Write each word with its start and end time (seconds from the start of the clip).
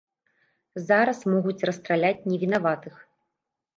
Зараз 0.87 1.19
могуць 1.33 1.65
расстраляць 1.71 2.27
невінаватых. 2.33 2.95